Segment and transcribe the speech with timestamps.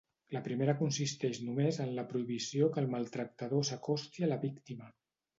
[0.35, 4.89] La primera consisteix només en la prohibició que el maltractador s'acosti a la víctima.